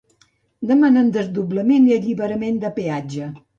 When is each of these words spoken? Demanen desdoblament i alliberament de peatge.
Demanen 0.71 1.11
desdoblament 1.19 1.87
i 1.91 1.95
alliberament 1.99 2.61
de 2.67 2.75
peatge. 2.81 3.33